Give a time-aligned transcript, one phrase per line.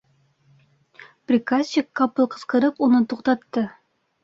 [1.33, 3.67] Приказчик ҡапыл ҡысҡырып уны туҡтатты: